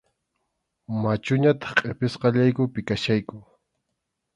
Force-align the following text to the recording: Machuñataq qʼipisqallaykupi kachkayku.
Machuñataq 1.01 1.73
qʼipisqallaykupi 1.81 2.79
kachkayku. 2.87 3.37